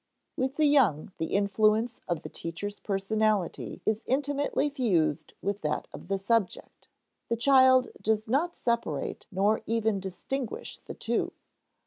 [0.35, 6.07] With the young, the influence of the teacher's personality is intimately fused with that of
[6.07, 6.87] the subject;
[7.29, 11.33] the child does not separate nor even distinguish the two.